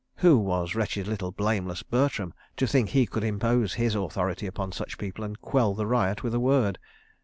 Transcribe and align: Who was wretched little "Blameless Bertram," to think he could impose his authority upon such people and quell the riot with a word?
Who 0.15 0.39
was 0.39 0.73
wretched 0.73 1.07
little 1.07 1.31
"Blameless 1.31 1.83
Bertram," 1.83 2.33
to 2.57 2.65
think 2.65 2.89
he 2.89 3.05
could 3.05 3.23
impose 3.23 3.75
his 3.75 3.93
authority 3.93 4.47
upon 4.47 4.71
such 4.71 4.97
people 4.97 5.23
and 5.23 5.39
quell 5.39 5.75
the 5.75 5.85
riot 5.85 6.23
with 6.23 6.33
a 6.33 6.39
word? 6.39 6.79